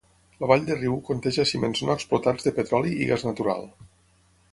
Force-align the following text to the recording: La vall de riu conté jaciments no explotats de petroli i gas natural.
La 0.43 0.47
vall 0.51 0.63
de 0.69 0.77
riu 0.77 0.95
conté 1.09 1.33
jaciments 1.35 1.81
no 1.89 1.97
explotats 1.97 2.47
de 2.47 2.53
petroli 2.61 2.95
i 3.05 3.11
gas 3.11 3.27
natural. 3.29 3.69